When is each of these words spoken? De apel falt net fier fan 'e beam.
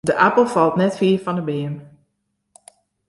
De 0.09 0.15
apel 0.27 0.45
falt 0.55 0.75
net 0.79 0.93
fier 0.99 1.19
fan 1.23 1.39
'e 1.39 1.43
beam. 1.49 1.75